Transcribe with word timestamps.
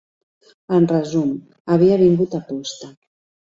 En 0.77 0.87
resum, 0.91 1.29
havia 1.75 2.01
vingut 2.01 2.37
a 2.41 2.43
posta. 2.51 2.93